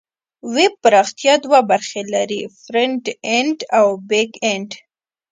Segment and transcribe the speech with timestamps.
[0.53, 4.69] ویب پراختیا دوه برخې لري: فرنټ اینډ او بیک اینډ.